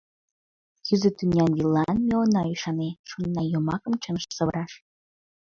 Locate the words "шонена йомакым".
3.09-3.93